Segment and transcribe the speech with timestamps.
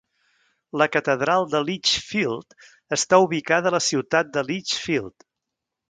[0.81, 2.57] La catedral de Lichfield
[2.99, 5.29] està ubicada a la ciutat de Lichfield.